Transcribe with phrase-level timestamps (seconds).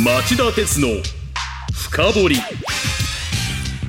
[0.00, 0.88] 町田鉄の
[1.74, 2.36] 深掘り。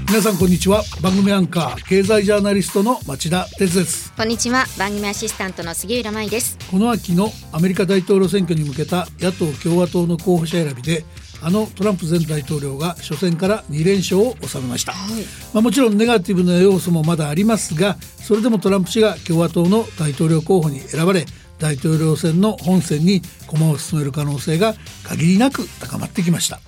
[0.10, 0.84] 皆さんこんにちは。
[1.02, 4.12] 番組アンカー経済ジャーナリストの町田哲です。
[4.12, 4.66] こんにちは。
[4.78, 6.58] 番組アシスタントの杉浦舞です。
[6.70, 11.06] この秋のアメリカ大統領選挙に向けた野党共和党の候補者選びで
[11.42, 15.24] あのトランプ前大統領が初戦から2連勝を収めました、はい、
[15.54, 21.26] まあ、もちろんネガティブな要素もまだありますがそれでもトランプ氏が共和党の大統領候補に選ばれ
[21.64, 24.74] 大統領選の本選に駒を進める可能性が
[25.06, 26.60] 限りなく高まってきました。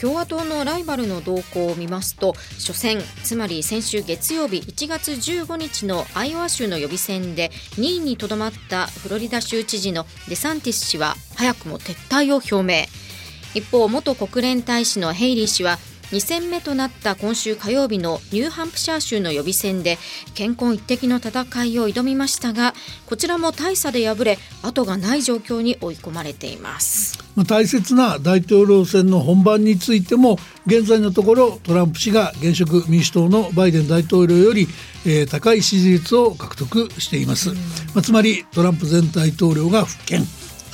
[0.00, 12.86] 共和党のライバルの動向を見ますと初戦つまり先週月曜日1月15日のアイオワ州の予備選で2位にとどまったフロリダ州知事のデサンティス氏は早くも撤退を表明。
[13.54, 15.78] 一方元国連大使のヘイリー氏は
[16.14, 19.98] 2戦目となった今週火曜日のニューハンプシャー州の予備選で
[20.34, 22.72] 健康一滴の戦いを挑みましたが
[23.06, 27.18] こちらも大差で敗れ後がない状況に追い込まれています。
[27.48, 34.68] 大切な大統領選の本番についても現在のところトランプ氏が現職民主党のバイデン大統領より、
[35.04, 37.56] えー、高い支持率を獲得しています、ま
[37.96, 40.22] あ、つまりトランプ前大統領が復権。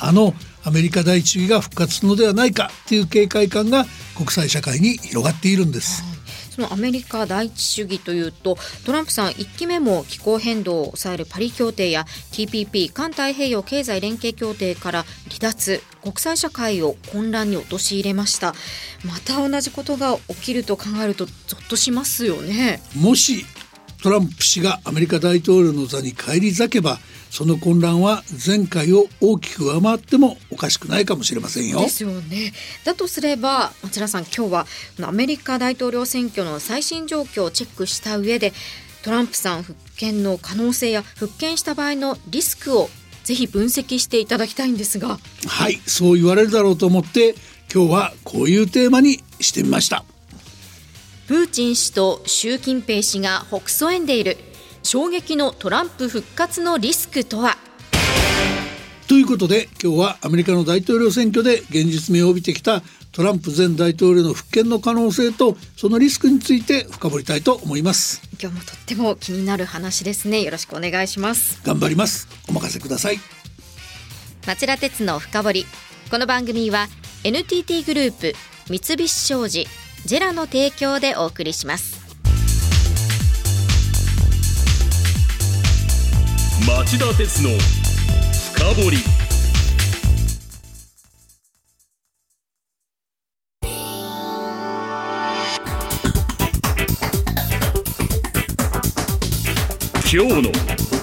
[0.03, 6.03] あのアメリカ第一主義が復活するのではないかという警戒感が国際社会に広がっているんです。
[6.51, 18.53] そのアメリカ第一主義というとトランプさん1期目も気候変動を抑えるパリ協定や TPP 環太平洋経済連携協定から離脱国際社会を混乱に陥れました。
[19.05, 22.81] また同じことが起きると考えるとゾッとしますよね。
[22.95, 23.45] もし
[24.03, 26.99] トランプ氏がアメリカ大統領の座に返り咲けば
[27.31, 31.79] その混乱は前回を大きく上回ってもおかしくないかもしれませんよ。
[31.79, 32.53] ですよね。
[32.83, 34.67] だとすれば町田さん今日は
[35.01, 38.51] アメリカ大統領選挙の最新状況をチェックした上で
[39.01, 42.89] トランプさん復権の可能性や復権した場合のリスクを
[43.23, 47.35] ぜひ分析していただきたいんですがはいそう言われるだろうと思って
[47.73, 50.03] 今日はこういうテーマにしてみました
[51.27, 54.37] プーチン氏と習近平氏が北総園でいる
[54.83, 57.57] 衝撃のトランプ復活のリスクとは？
[59.07, 62.81] ということで今日はアメリカの大統領選挙で現実味を帯びてきた
[63.11, 68.21] トランプ前大統領の復権の可能性とそのリスクについて深掘りたいと思います。
[68.41, 70.41] 今日もとっても気になる話ですね。
[70.41, 71.61] よろしくお願いします。
[71.63, 72.27] 頑張ります。
[72.47, 73.19] お任せください。
[74.47, 75.65] 町田鉄の深掘り。
[76.09, 76.87] この番組は
[77.23, 78.33] NTT グループ
[78.67, 79.67] 三菱商事
[80.05, 81.90] ジェラの提供でお送りします
[86.67, 87.49] 町田鉄の
[88.53, 88.97] 深掘り。
[100.13, 100.51] 今日の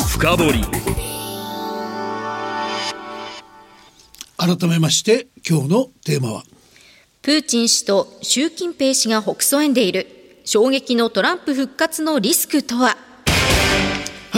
[0.06, 0.64] 深掘り。
[4.36, 6.44] 改めまして今日のテーマは？
[7.22, 10.06] プーチン氏と習近平氏が北総園でいる
[10.44, 12.96] 衝撃のトランプ復活のリスクとは？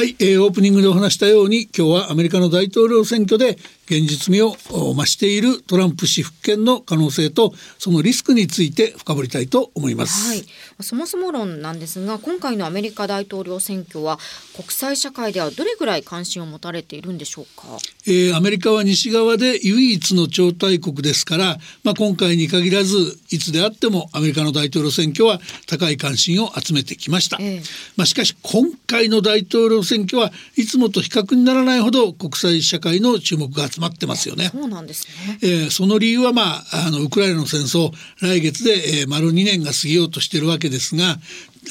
[0.01, 3.59] はい、えー、オープニングでお話したように今日はアメリカの大統領選挙で
[3.91, 10.45] 現実味を増しているトランプ氏復権の可能性とそのリスクについて深掘りたいと思います、はい、
[10.81, 14.21] そもそも論なんですが今回のアメリカ大統領選挙は
[14.55, 17.65] 国際社会ではどれぐらい関心を持たれているんでしょうか、
[18.07, 27.63] えー、アメリカは西側で唯一の超大国ですから、まあ、今回に限らずいつであってもアメリカの大統領選挙は高い関心を集めてきました、えー、
[27.97, 34.51] まあ、しかし今回の大統領選挙はいつもと比較にならないほど国際社会の注目が集まってますよね。
[34.53, 35.39] そうなんですね。
[35.43, 41.19] えー、その理由はまああのウクライナの戦争来月で、えー、丸2年が過ぎようとしているわけですが、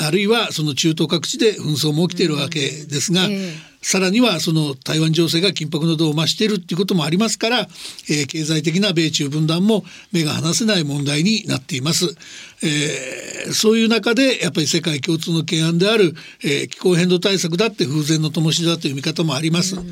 [0.02, 2.68] あるいはその中東各地で紛争も起きているわけで
[3.02, 12.16] すが、うんえー、さらにはその台湾情勢が緊迫の度を増しているっていうこともありますから、えー、経済的な米中分断も目が離せない問題になっています。
[12.64, 19.76] えー、そういう中でやっぱり世界共通の懸案である、えー、気候変動対策だって風前の灯だという見方もあります。
[19.76, 19.86] うん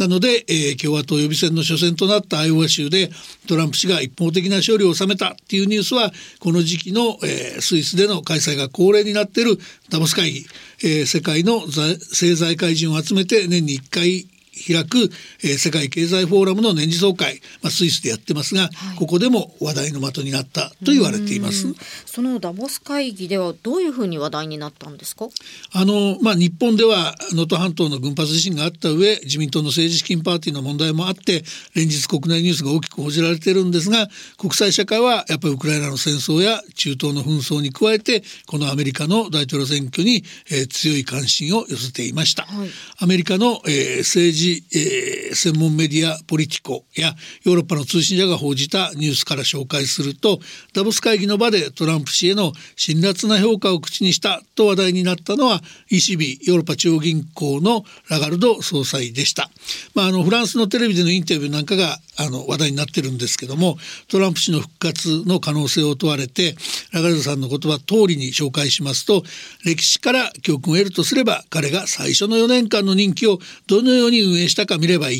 [0.00, 3.10] なので、えー、共和党予備選の初戦となったアイオワ州で
[3.46, 9.58] トランプ氏が一方的な勝利を収めたっていうニュースはこの時期の、えー、スイスでの開催が恒例になっている
[9.90, 10.46] ダボス会議、
[10.82, 14.26] えー、世界の政財界人を集めて年に1回
[14.66, 15.10] 開く、
[15.42, 21.66] えー、世界経済フォーラムの年次総会、まあ、スイスでやってますが、はい、ここでも話題の的になったと言われています。
[22.06, 25.28] そのダボス会議ではどういうふうに話題になったんですか？
[25.72, 31.42] あの、まあ、日本では能登半島の群発地震があった上自民党の政治資金パーティーの問題もあって
[31.74, 42.68] 連日国内ニュースが大きく報じられてるんですが国際社会はやっぱりウクライナの戦争や中東の紛争に加えてこのアメリカの大統領選挙に、えー、強い関心を寄せていました、はい、
[42.98, 50.40] アメリカの、えー、政治ジ、え専門メディアポリティコやヨーロッパの通信社が報じたニュースから紹介すると
[50.74, 55.60] ダボス会議の場でトランプ氏への辛辣な評価を口にしたと話題になったのは
[55.90, 59.50] ECB ヨーロッパ中央銀行のラガルド総裁でした。
[59.94, 63.78] まあ、あのフランスのテレビでのインタビューなんかがあの話題になってるんですけども
[64.08, 66.54] トランプ氏の復活の可能性を問われて
[66.92, 69.22] ラガルドさんの言葉通りに紹介しますと
[69.64, 75.19] 歴史から教訓を得るとすれば彼が最初の4年間の任期をどのように運営したか見ればい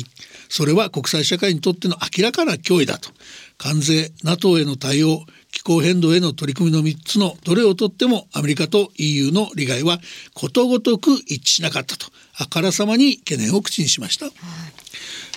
[0.51, 3.09] それは国際社会にとっての明らかな脅威だと
[3.57, 9.99] 関税 NATO への対応気候変動への取り組みの3つのどれをとってもアメリカと EU の利害は
[10.33, 12.07] ことごとく一致しなかったと
[12.37, 14.25] あからさまに懸念を口にしました。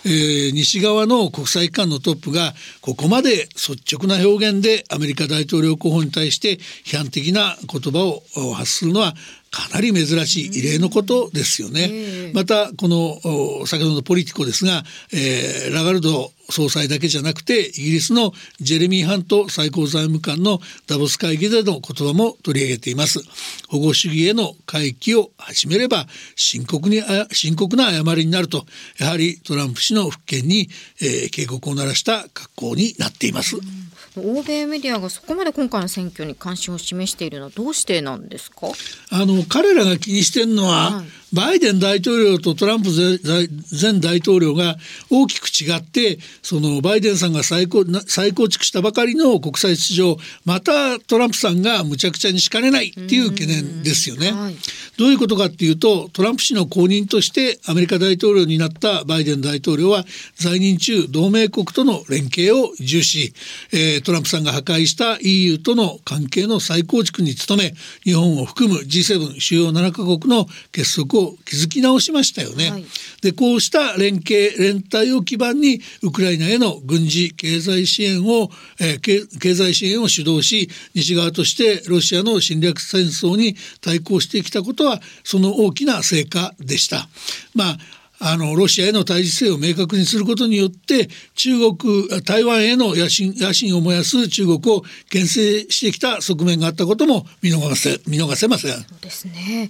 [0.07, 2.53] えー、西側の国際機関のトップが
[2.83, 9.15] ここまで率直な表現でアメリカ大統領候補に対して批判的な言葉を発するのは
[9.55, 12.33] かなり珍しい異例のことですよね。
[12.35, 20.59] またこの先ほどのポリティコですが、えー、ラガルド総裁だけじゃなくてイギリスのジェレミー・ハント最高財務官の
[20.89, 23.21] ダボス会議での言葉も取り上げています。
[23.69, 28.67] 保護主義への回帰を始めれば深刻に深刻な誤りになると
[28.99, 30.69] やはりトランプ氏の復権に、
[31.01, 33.57] えー、警告を鳴らした格好になっています、
[34.17, 38.69] 欧米メディアがそこまで今回の選挙に関心を示しているのはどうしてなんですか？
[39.11, 44.77] あの彼らが気にしてるのは、はいバイデン大統領とトランプ前大統領が
[45.11, 54.31] 大きく違ってそのバイデンさんが再構再構築したばかりの国際秩序またトランプさんがむちゃくちゃにしかねないっていう懸念ですよね。
[54.31, 54.57] はい、
[54.97, 60.05] どういうことかっていうとトランプ氏の後任としてアメリカ大統領になったバイデン大統領は
[60.37, 63.35] 在任中同盟国との連携を重視、
[63.73, 72.71] えー、トランプさんが破壊した EU との関係の再構築に努め日本を含む G7 主要7カ国の結束を築き直しましたよね。
[72.71, 72.85] はい、
[73.23, 78.51] でこうした連携連帯を基盤にウクライナへの軍事経済支援を、
[78.81, 87.09] えー、経済支援を主導し西側としてロシアの侵略戦争に対抗してきたことはその大きな成果でした。
[87.55, 87.79] まあ
[88.27, 98.73] あのロシアへの対峙性を明確にすることによって中国台湾への野心野心を燃やす中国を牽制してきた側面があったことも見逃せ見逃せません。
[98.73, 99.69] そうですね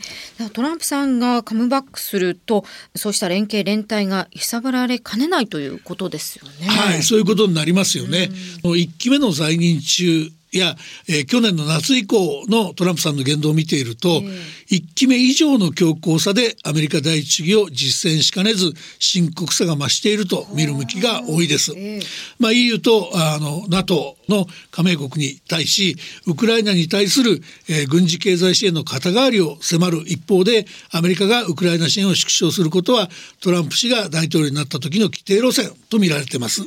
[0.53, 2.65] トランプさんがカムバックすると
[2.95, 6.67] そうした連携連帯が揺さぶられかねないということですよね。
[6.69, 8.31] はいそういうことになりますよね。
[8.63, 10.77] 一期目の在任中や、
[11.09, 21.73] えー、去年の夏以降のトランプさんの言動を見ていると、えー、1期目以上の強硬さでアメリカ第一主義を実践しかねず深刻さが増していると見る向きが多いです。
[21.77, 22.03] えー、
[22.39, 33.09] まあ、EU とあの NATO の加盟国に対しウクライナに対する、えー、軍事経済支援の肩代わりを迫る一方でアメリカがウクライナ支援を縮小することは
[33.41, 36.63] トランプ氏が大統領になった時の規定路線と見られてます。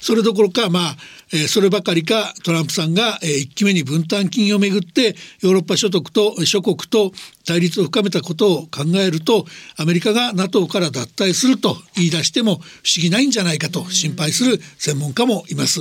[0.00, 0.96] それどころかまあ
[1.32, 7.12] えー、そればかりかトランプさんが、えー、1期目に分担金をめぐってヨーロッパ諸国と諸国と
[7.46, 9.44] 対立を深めたことを考えると
[9.76, 12.62] アメリカが NATO から脱退すると言い出しても不思
[13.02, 15.80] 議ないんじゃないかと心配する専門家もいます。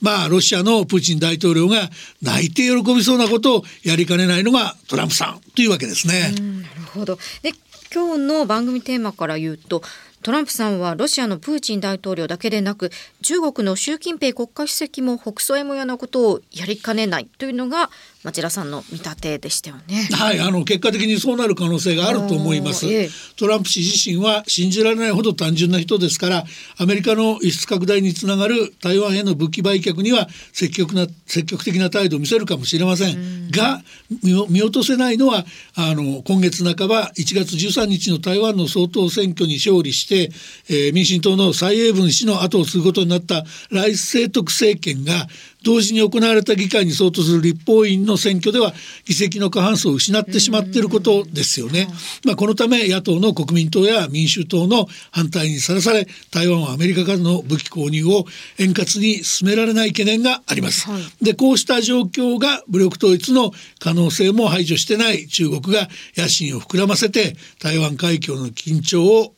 [0.00, 1.90] まあロシアのプーチン大統領が
[2.22, 6.32] 泣いて喜びそうなことをやりかねないのがトランプさんというわけですね。
[6.32, 7.52] なるほどで
[7.92, 9.82] 今日の番組テーマから言うと
[10.22, 12.90] トランプさんはロシアのプーチン大統領だけでなく
[13.22, 17.90] 中国の習近平国家主席も北総へもようなことをやりかねないというのが
[18.22, 20.08] 町田さんの見立てでしたよね。
[20.12, 22.86] はい、あの結果的にそうなる可能性があると思います。
[22.86, 26.44] ええ、トランプ氏自身は信じられないほど単純な人ですから、
[26.78, 33.16] アメリカの輸出拡大につながる台湾への武器売却には積極な積極的な態度を見せるかもしれません。
[33.16, 33.82] んが
[34.22, 40.30] 見落とせないのはあの今月半ば1月13日の台湾の総統選挙に勝利して、
[40.68, 45.26] えー、民進党の蔡英文氏の後を継ぐことになった来清徳政権が
[45.62, 48.72] 同時に行われた議会に相当する立法院の選挙では
[49.04, 51.88] 議席の過半数を失ってしまっていることですよね。
[52.24, 58.26] まあ、このため野党の国民党や民衆党の反対にさらされ台湾はアメリカからの武器購入を
[58.58, 60.90] 円滑に進められない懸念があります。
[60.90, 69.34] はい、でこうした状況が武力統一の可能性も排除してない中国が野心を膨らませて台湾海峡の緊張を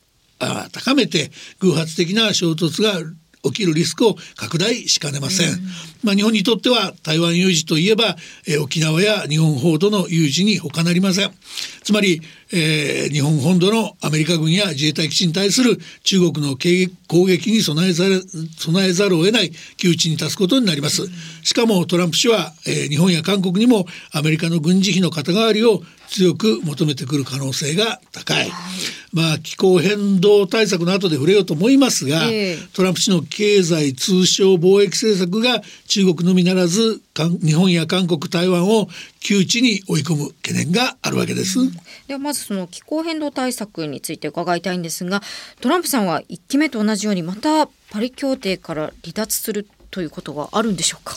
[0.71, 2.99] 高めて偶発的な衝突が
[3.43, 5.59] 起きるリスクを拡大しかねません。
[6.03, 8.15] まあ、日本にとっては台湾有事といえば、
[8.47, 11.31] えー、沖縄や日本本土の有事に他なりません。
[11.83, 12.21] つまり、
[12.51, 18.21] えー、日本本土のアメリカ軍や自衛隊基地に対する中国の攻撃に備えざる
[18.57, 21.03] 備えざるを得ない窮地に立つことになります。
[21.43, 25.81] しかもトランプ氏は、えー、日本や韓国にもアメリカの軍事費の肩代わりを
[26.13, 28.51] 強く求めてくる可能性が高い。
[29.13, 37.01] まあ気候変動対策の後で触れようと思いますが、えー、トランプ氏の経済通商貿易政策が中国のみならず
[37.43, 38.87] 日本や韓国台湾を
[39.19, 41.59] 窮地に追い込む懸念があるわけです。
[41.59, 41.71] うん、
[42.07, 45.21] ではまずその気候変動対策について伺いたいんですが
[45.61, 51.15] トランプさんは1期目と同じようにまたパリ協定から離脱するということがあるんでしょうか？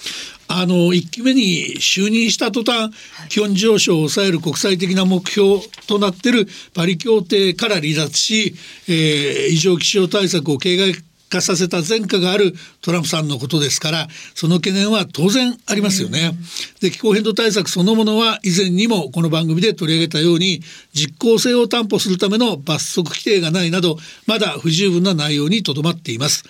[0.49, 2.92] あの1期目に就任した途端、
[3.30, 8.54] 基本上昇を抑える国際的な目標となっているパリ協定から離脱し、
[8.87, 14.06] えー、異常気象対策を形骸化させた前科があるトランプさんのことですから
[14.37, 16.30] その懸念は当然ありますよね。
[16.80, 20.61] で気候変動対策そのものは以前にもこの番組で取り上げたように
[20.92, 26.45] 実効性を担保するための罰則規定がないなどまだ不十分な内容にとどまっています。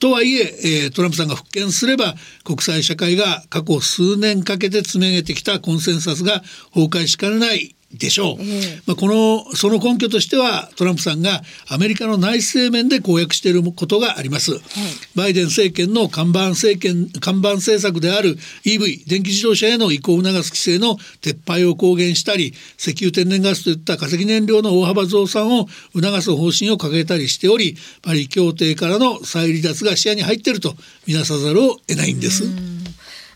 [0.00, 6.42] とはいええー、トランプさんが復権すれば国際社会が過去数年かけて積み上げてきたコンセンサスが
[6.74, 7.76] 崩壊しかねない。
[7.92, 14.60] でしょう、えー、まあ、このその根拠としてはトランプさんがアメリカの内政面で公約していることがあります、はい、
[15.16, 30.74] バイデン政権の看板政権看板政策である EV 電気自動車への移行を促す規制の撤廃を公言したり石油天然ガスといった化石燃料の大幅増産を促す方針を掲げたりしておりパリ協定からの再離脱が視野に入っていると
[31.08, 32.79] 見なさざるを得ないんです。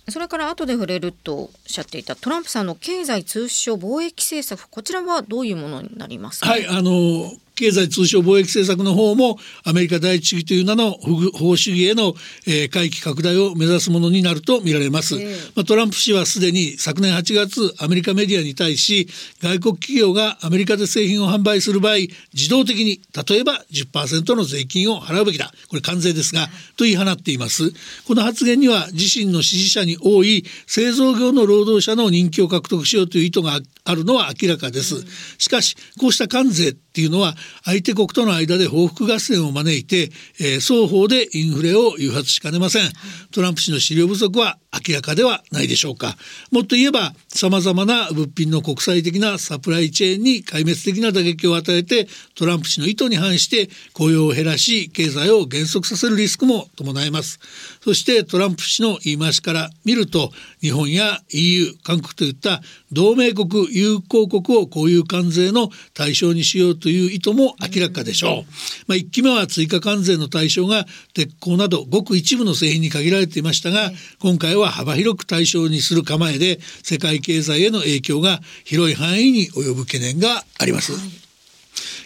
[0.09, 12.15] それから後で触れるとおっしゃっていたトランプさんの経済通商貿易政策こちらはどういうものになりますか、はいあの経済通商貿易政策の方もアメリカ第一主義という名の法主義への、
[12.47, 19.09] えー、回帰拡大を目指すものになると見られます、えー、まあ、トランプ氏はすでに昨年8月アメリカメディアに対し
[19.41, 21.95] 外国企業がアメリカで製品を販売する場合
[22.33, 25.53] 自動的に例えば10%の税金を払うべきだ。
[25.69, 27.73] これ関税ですがと言い放っています。
[28.07, 35.05] この発言には自身の支持者に多い製造業の労働者の人気を獲得しようという意図があるのは明らかです。
[35.39, 37.35] しかしこうした関税っていうのは
[37.65, 42.93] 相手国との間で報復合戦を招いて、えー、双方でインフレを誘発しかねません。
[43.33, 46.15] トランプ氏の資料不足は明らかではないでしょうか。
[46.53, 57.41] もっと言えば様々な物品の国際的なサプライチェーンに壊滅的な打撃を与えてトランプ氏の意図に反して雇用を減らし経済を減速させるリスクも伴います。
[57.83, 62.63] そしてトランプ氏の言い回しから見ると日本や EU 韓国といった
[62.93, 68.45] 同盟国友好国をこういう関税の対象にしようという意図も明らかでしょう。
[68.87, 80.93] まあ、1期目は追加関税の対象が鉄鋼などごく一部の製品に限られていましたが今回は幅広く対象にする構えで世界経済への影響が広い範囲に及ぶ懸念があります。
[80.93, 81.25] はい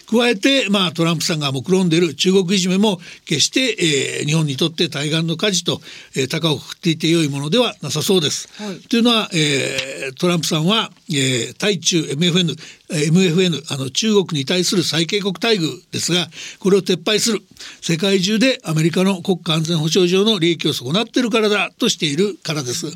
[0.09, 2.15] 加えて、まあ、トランプさんが目論んでいる。
[2.15, 5.81] 中国いじめも決して、えー、日本にとって対岸の火事と、
[6.15, 8.49] えー、高をくくっていてよいものではなさそうです。
[8.61, 12.55] はい、というのは、えー、トランプさんは、えー、対中 MFN
[12.89, 16.27] MFN あの中国に対する最恵国待遇ですが
[16.59, 17.41] これを撤廃する。
[17.81, 22.87] 世界中でアメリカの国家安全保障上の利益を損なっているからだとしているからです、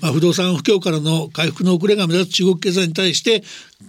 [0.00, 3.44] まあ、不動産不況からの回復の遅れが目立つ中国経済に対して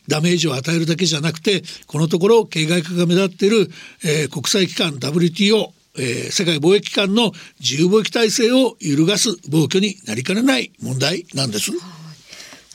[0.08, 3.70] ダメージを与えるだけじゃなくてこのところ経済化が目立っている、
[4.04, 11.72] えー、国際機関 WTO えー、世界貿易機関の自由貿易体制を揺るがす暴挙になりかねない問題なんです。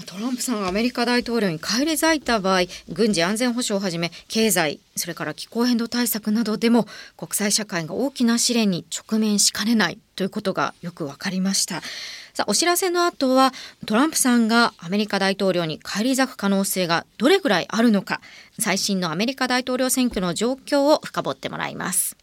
[0.05, 11.83] トランプさんがアメリカ大統領に返り咲いた場合軍事安全保障をはじめ経済それから気候変動対策などでも国際社会が大きな試練に直面しかねないということがよく分かりました。
[12.35, 13.53] さあお知らせの後は
[13.85, 18.23] トランプさんがアメリカ大統領に返り咲く可能性がどれぐらいあるのか
[18.59, 22.17] 最新のアメリカ大統領選挙の状況を深掘ってもらいます。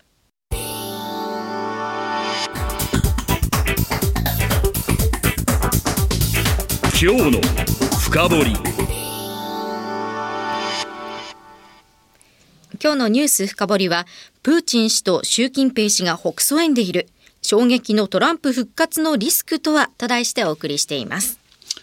[7.02, 7.42] 今日の
[8.02, 8.54] 深掘り
[12.82, 14.06] 今日のニュース深掘りは
[14.44, 17.08] プーチン氏と習近平氏が北総園でいる
[17.42, 19.90] 衝撃のトランプ復活のリスクとは？
[19.98, 21.40] と題してお送りしています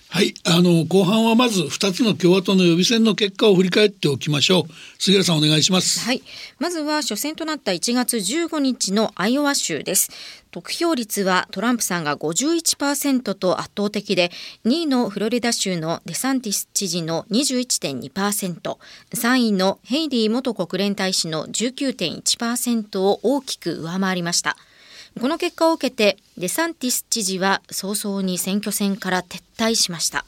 [0.09, 4.63] はい、あの後半はまず2つの共和党の予備選の結果を振り返っておきましょう。
[4.99, 6.01] 杉浦さんお願いします。
[6.01, 6.23] はい、
[6.59, 10.11] まずは初戦となった1月15日のアイオワ州です。
[10.53, 14.31] 得票率はトランプさんが51%と圧倒的で
[14.65, 18.79] 2位のフロリダ州のデサンティス知事の21.2%、
[19.13, 24.57] 3位のヘイリー元国連大使の19.1%を大きく上回りました。
[25.19, 30.27] この結果を受けてデサンティス知事は早々に選挙戦から撤退しました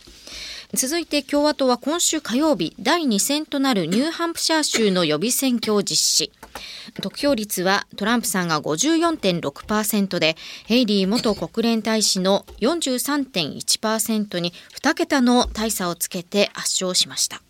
[0.72, 6.32] 続いて共和党は今週火曜日第2戦となるニューハンプシャー州の予備選挙を実施
[7.02, 17.42] 得票率はトランプさんが54.6%でヘイリー元国連大使の43.1%に2桁の大差をつけて圧勝しました。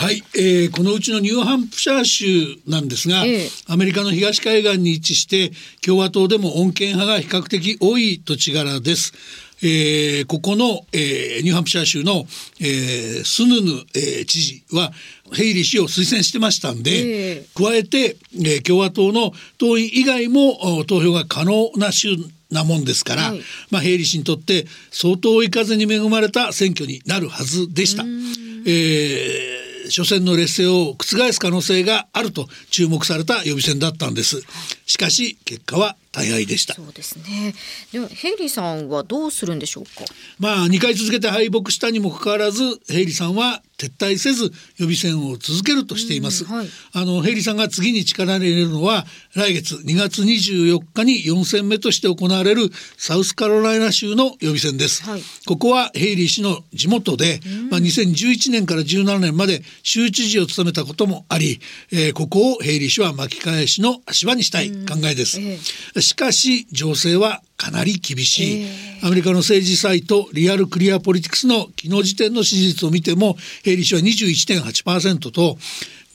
[0.00, 2.24] はい、えー、このうちのニューハンプシャー州
[2.68, 5.50] なんですが、えアメリカの東海岸に位置して
[5.84, 9.12] 共和党でも穏健派が比較的多い土地柄です。
[9.60, 12.26] えー、ここの、えー、ニューハンプシャー州の、
[12.60, 14.92] えー、スヌヌ、えー、知事は
[15.32, 22.10] ヘイリー氏を推薦してましたんで、えー、加えて、えー、共和党の党員以外も投票が可能な州
[22.52, 23.40] なもんですから、はい、
[23.72, 28.04] まあ、ヘイリー氏にとって相当追い風に恵まれた選挙になるはずでした。
[28.04, 34.42] えー初戦の劣勢を覆す可能性があると注目された予備選だったんです。
[34.86, 36.74] しかし結果は大敗でした。
[36.74, 37.54] そうですね。
[37.92, 39.90] ではヘイリーさんはどうするんでしょうか？
[40.38, 49.06] まあ2回続けて敗北したにもかかわらずヘイリーさんは撤退せず予備選を続けるとしています、はい、あのヘイリーさんが次に力に入れるのは
[49.36, 57.38] 来月2月24日に4戦目として行われるサウスカロライナ州の予備選です、はい、ここはヘイリー氏の地元で、
[57.70, 61.60] まあ、2011年から17年まで州知事を務めたこともあり、
[61.92, 75.58] えー、ここをヘイリー氏は巻き返しの足場にしたい考えです、えー、しかし情勢はかなり厳しい、えー、アメリカの政治サイトリアルクリアポリティクスの昨日時点の支持率を見てもヘイリー氏は21.8%と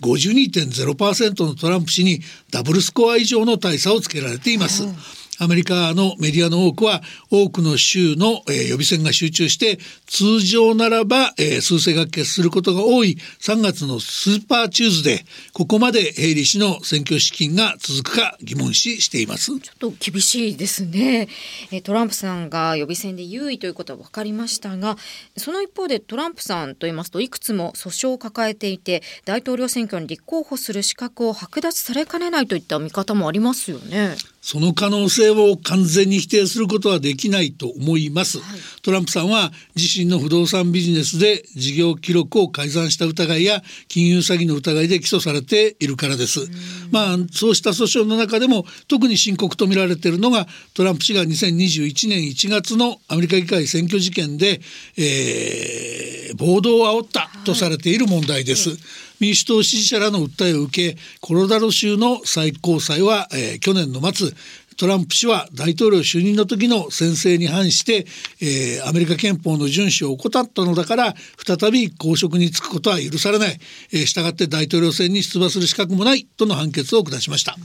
[0.01, 2.21] 52.0%のトランプ氏に
[2.51, 4.83] ダブルスコア以上の大差をつけられています。
[5.43, 19.59] アメリカのメディアの多くは多くの州の、えー、予備選が集中して通常ならば、えー、趨勢が決することが多い3月のスーパーチューズデーでここまでヘイリー氏の選挙資金が続くか疑問視しています。
[19.59, 21.27] ちょっと厳しいですね、
[21.71, 24.97] えー、トランプさんが予備選で優位ということは分かりましたが
[25.38, 34.15] その一方でトランプさんと言いますといくつも訴訟を抱えていて大統領選挙に立候補する資格を剥奪されかねないといった見方もありますよね。
[34.43, 46.41] その可能性を完全に否定することはできないと思います、はい、トランプさんは自身の不動産ビジネスで事業記録を改ざんした疑いや金融詐欺の疑いで起訴されているからです。
[46.91, 54.59] まあそうした訴訟の中でも特に深刻と見られているのがトランプ氏が2021年1月のアメリカ議会選挙事件で、
[54.97, 58.79] えー、暴動を煽ったとされている問題です、はい
[59.19, 64.32] 民主党支持者らの訴えを受けコロラド州の最高裁は、えー、去年の末
[64.77, 68.05] トランプ氏は大統領就任の時の宣誓に反して、
[68.41, 71.13] えー、アメリカ憲法の遵守を怠ったのだから
[71.45, 73.59] 再び公職に就くことは許されない、
[73.91, 77.55] えー、従って大統領選に出馬する資格もないとの判決を下しました。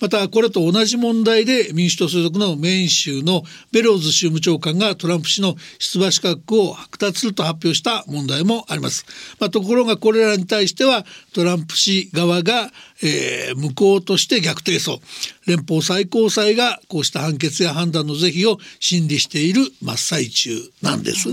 [0.00, 9.04] またこれと同じ問題で民主党所属のメイン州のベローズ州務長官がトランプ氏の出馬資格を剥奪すると発表した問題もあります、
[9.40, 12.70] まあ、ところがこれらに対してはトランプ氏側が、
[13.04, 15.00] えー、無効として逆提訴
[15.46, 20.50] 連邦最高裁がこうした判決や判断の是非を審理している真っ最中
[20.82, 21.28] なんです、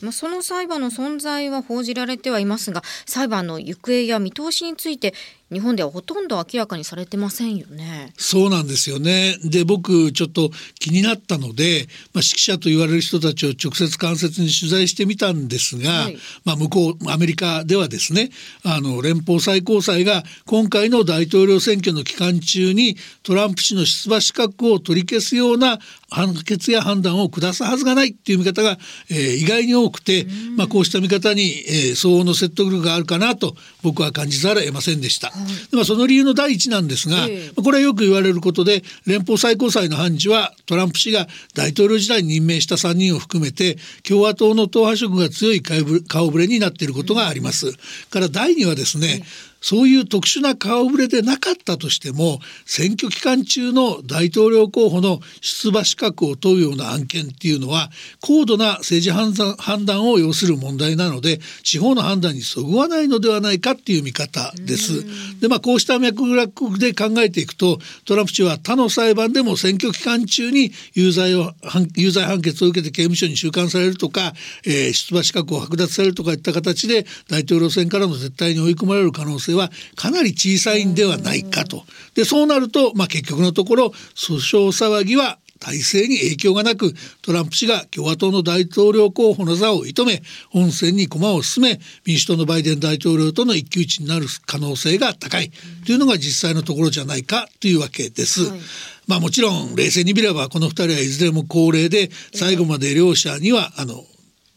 [0.00, 5.12] まあ、その裁判の存在は報じられてはいますが裁判の行方や見通しについて
[5.52, 8.12] 日本ではほとんど明らかにされてませんよね。
[8.18, 9.38] そうなんですよね。
[9.44, 18.30] で僕ちょっと気になったので、まあ、指揮者と言われる人たちを直接間接に取材してみたんですが、はい、まあ、向こうアメリカではですね
[18.62, 25.78] あの連邦最高裁が今回の大統領選挙の期間中にトランプ氏の出馬資格を取り消すような
[26.10, 28.78] 判決や判断を下すはずがないっていう見方が、
[29.10, 35.32] えー、意外に多くて、まあ、こうした見方に、えー、相応の説得力があるかなと僕は感じざるを得ませんでした。
[35.72, 47.72] まあ、その理由の第一なんですが、えー、これはよく言われることで連邦最高裁の判事はトランプ氏が大統領時代に任命した3人を含めて共和党の党派色が強い顔ぶれになっていることがあります。
[48.10, 49.22] から第二はですね、
[49.60, 57.90] そういう特殊な顔ぶれでなかったとしても選挙期間中の大統領候補の出馬資格を問うような案件っていうのは
[58.20, 65.04] 高度な政治判断判断を要する問題なので地方の判断にそぐわないのではないかっていう見方です。
[65.40, 71.52] でまあこうした脈絡で考えていくとトランプ氏は他の裁判でも選挙期間中に有罪を
[71.96, 74.32] 有罪判決を受けて刑務所に収監されるとか、
[74.64, 81.84] えー、出馬資格を剥奪されるとかいった形で大統領選からの絶対に追い込まれる可能性性はかなり小さいんではないかと。
[82.14, 95.50] でそうなると、まあ、結局のところ訴訟騒ぎは体制に影響がなくトランプ氏が共和党の大統領候補の座を射止め本選に駒を進め民主党のバイデン大統領との一騎打ちになる可能性が高い
[95.84, 98.50] というのが実際のところじゃないかというわけです。
[98.50, 98.60] はい
[99.08, 104.04] まあもちろん冷静に見ればこの2人はいずれも高齢で最後まで両者にはあの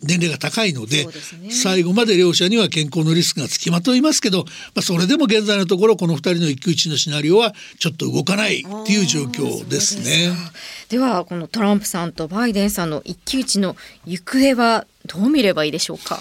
[0.04, 1.12] 年齢が高いので、ね
[1.52, 10.34] 最後まで両者には健康のリスクがつきまといますけど、まあ、それでも現在のところこの2人の一騎打ちのシナリオはちょっと動かないっていう状況ですね。
[10.34, 10.52] か
[10.90, 16.20] ではこのトランプさんとバイデンさんの一騎打ちの行方はどう見ればいいでしょうか？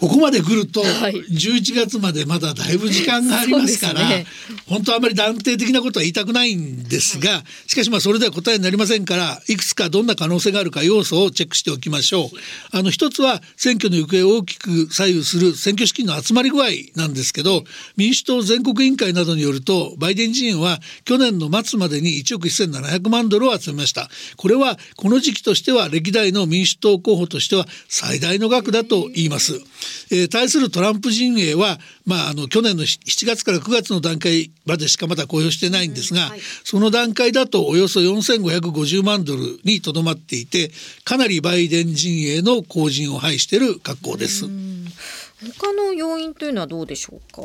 [0.00, 4.26] ここまで来るとはい11月までまだだいぶ時間がありますからね
[4.68, 12.28] 本当はあまり断定的なことは言いたくないんですがしかしまあそれでは答えになりませんからいくつかどんな可能性があるか要素をチェックしておきましょう。
[12.76, 17.62] あの一つは選挙の行方を大きく左右する選挙資金の集まり具合なんですけど
[17.96, 24.08] 民主党全国委員会などによるとバイデン陣営は去年の末までに1億1700万ドルを集めました。
[24.36, 29.60] これはこの時期としては歴代の民主党候補としては最大の額だと言います。
[30.10, 40.70] えー対するトランプ陣営は、まあ、あの去年の7月から9月の段階までしかまだ公表してないんですが、はいその段階だとおよそ4550万ドルにとどまっていて
[41.04, 44.44] かなりバイデン陣営の後陣を排している格好です。
[45.58, 47.42] 他の要因というのはどうでしょうか？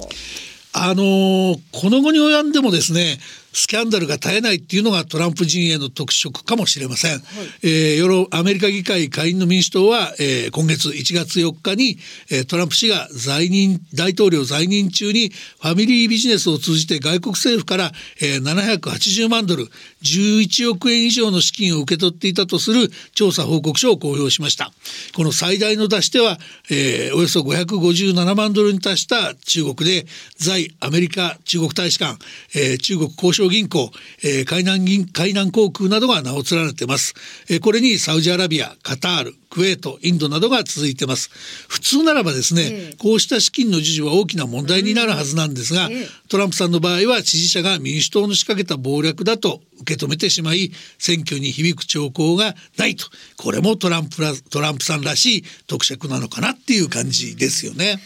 [0.72, 3.20] あのーこの後に及んでもですね
[3.54, 7.22] スキャンダルが絶えないっていうのがトランプ陣営の特色かもしれません、
[7.64, 11.98] えーヨーロアメリカ議会下院の民主党は、えー今月1月4日に、
[12.32, 19.68] えートランプ氏が在任大統領在任中にファミリービジネスを通じて外国政府から、えー780万ドル
[20.04, 24.72] 11億円以上の資金を受け取っていたとする調査報告書を公表しました。
[25.16, 26.38] この最大の出し手は、
[26.70, 30.06] えーおよそ557万ドルに達した中国で
[30.38, 32.18] 在アメリカ中国大使館、
[32.56, 33.92] えー中国交渉銀行、
[34.24, 37.14] えー海南銀海南航空などが名を連ねています、
[37.50, 41.30] えーこれにサウジアラビアカタールクウェートインドなどが続いてます。
[41.68, 42.96] 普通ならばですね、ええ。
[42.98, 46.08] こうした資金の授受は大きな問題になるはずなんですが、ええ。
[46.30, 53.08] トランプさんの場合は支持者が民主党の仕掛けた謀略だと受け止めてしまい選挙に響く兆候がないと。
[53.38, 58.00] これもトランプらトランプさんらしい特色なのかなっていう感じですよね。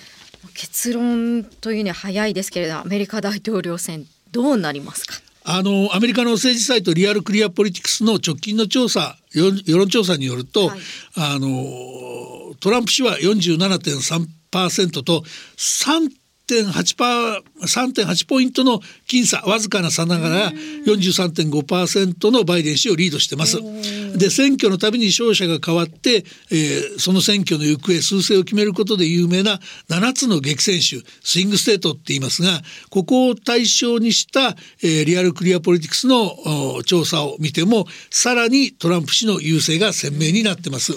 [0.54, 5.15] 結論というには早いですけれどアメリカ大統領選どうなりますか？
[5.46, 10.80] あのアメリカの政治サイトリアルクリアポリティクスの直近の調査世世論調査によると、はい
[11.15, 15.28] あのトランプ氏は47.3%と3.8
[15.62, 16.10] パー
[16.47, 20.51] 3.8ポイントの僅差わずかな差ながら
[20.86, 23.58] 43.5%のバイデン氏をリードしてます。
[24.17, 40.93] で選挙のたびに勝者が変わって、えーその選挙の行方趨勢を決めることで有名な7つの激戦州 swing state って言いますがここを対象にした、えーリアルクリアポリティクスのお調査を見てもさらにトランプ氏の優勢が鮮明になってます。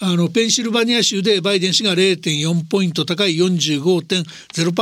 [0.00, 4.77] あのペンシルバニア州でバイデン氏が0.4ポイント高い45.0%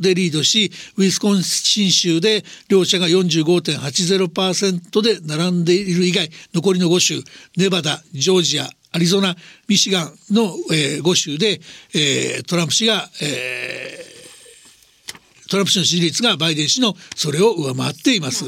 [0.00, 7.22] でリードしウィスコンシン州で両者が45.80%で並んでいる以外残りの5州
[7.56, 9.36] ネバダジョージアアリゾナ
[9.68, 11.60] ミシガンの、えー5州で、
[11.94, 18.44] えートランプ氏が、えートランプ氏の支持率がバイデン氏のそれを上回っています。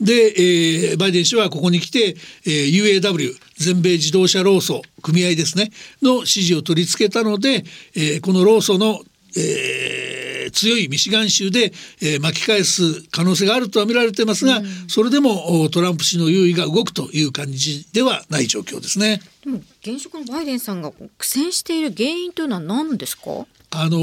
[0.00, 5.70] で、えーバイデン氏はここに来て、えー UAW 全米自動車労組組合ですね
[6.02, 9.00] の支持を取り付けたので、えーこの労組の、
[9.36, 19.20] えー強いミシガン州で、えー巻き返す可能性があるとは見られてますが、それでもおトランプ氏の優位が動くという感じではない状況ですね。
[19.44, 23.46] でも現職のバイデンさんが苦戦している原因というのは何ですか？
[23.70, 23.98] あの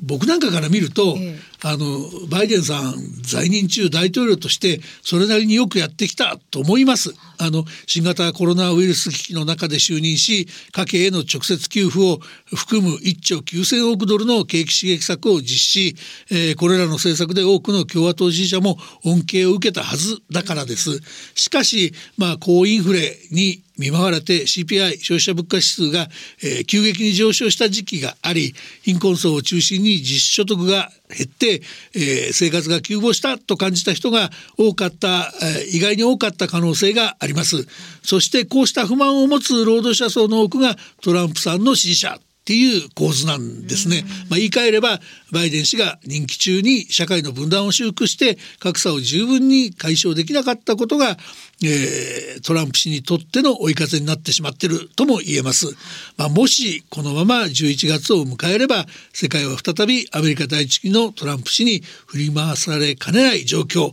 [0.00, 7.12] 僕なんかから見ると、ええあのバイデンさん在任中大統領としてそれなりによくやってきたと思います。
[7.38, 12.20] あの新型コロナウイルス危機の中で就任し家計への直接給付を
[12.54, 15.96] 含む1兆9,000億ドルの景気刺激策を実施、
[16.30, 21.00] えーこれらの政策で多くの共和党支持者も恩恵を受けたはずだからです。
[21.34, 26.08] しかしまあ高インフレに見舞われて CPI 消費者物価指数が、
[26.42, 31.62] えー急激に上昇した時期があり貧困層を中心に実所得が減って、
[31.94, 37.66] えー生活が急増したと感じた人が多かった、えー意外に多かった可能性があります。
[38.02, 42.18] そしてこうした不満を持つ労働者層の多くがトランプさんの支持者。
[42.46, 44.04] っていう構図なんですね。
[44.30, 45.00] まあ、言い換えれば
[45.32, 51.16] バイデン氏が任期中に社会の分断を修復して格差を十分に解消できなかったことが、
[51.64, 55.66] えートランプ氏にとっての追い風になってしまってるとも言えます。
[56.16, 63.92] まあ、もしこのまま11月を迎えれば世界は再びアメリカ第一期のトランプ氏に振り回されかねない状況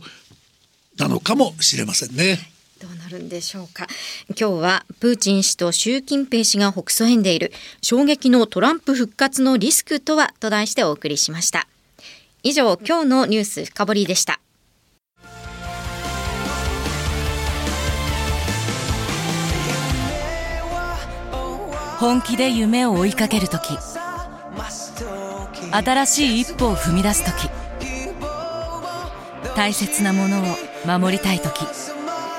[0.98, 2.53] なのかもしれませんね。
[2.80, 3.86] どうなるんでしょうか。
[4.28, 11.66] 今日はプーチン氏と習近平氏が北総園でいる衝撃のトランプ復活のリスクとはと題してお送りしました。
[12.42, 14.40] 以上今日のニュース深掘りでした。
[21.98, 23.78] 本気で夢を追いかける時
[25.72, 27.48] 新しい一歩を踏み出す時
[29.56, 30.44] 大切なものを
[30.98, 32.03] 守りたい時。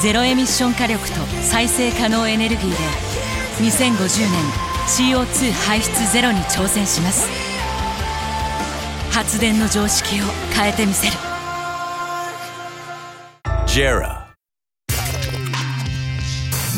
[0.00, 2.76] ゼロエミッション火力と再生可能エネルギーで
[3.58, 7.28] 2050年 CO2 排出ゼロに挑戦します。
[9.10, 11.12] 発電の常識を変えてみせる。
[13.66, 14.28] JERA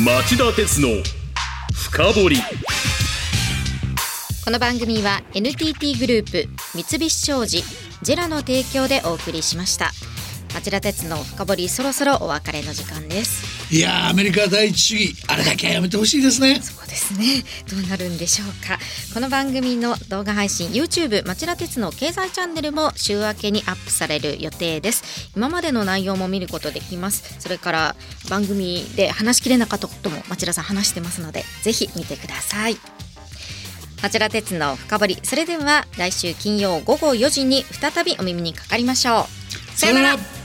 [0.02, 0.88] 町田鉄の
[1.74, 2.36] 深掘り。
[4.42, 7.62] この番組は NTT グループ三菱商事
[8.02, 9.92] ジェラの提供でお送りしました
[10.54, 13.74] 町田鉄の深掘りそろそろお別れの時間です。
[13.74, 16.60] いやーアメリカ第一主義あれだけはやめてほしいですね。
[16.60, 17.44] そうですね。
[17.70, 18.78] どうなるんでしょうか。
[19.14, 25.30] この番組の動画配信 YouTube 町田鉄の経済チャンネルも週明けにアップされる予定です。
[25.36, 27.36] 今までの内容も見ることできます。
[27.38, 27.96] それから
[28.28, 32.76] 番組で話しきれなかったことも町田さん話してますのでぜひ見てください。
[34.02, 39.28] 町田鉄の深掘りそれでは来週金曜午後4時に再びお耳にかかりましょ
[39.76, 39.78] う。
[39.78, 40.39] さよなら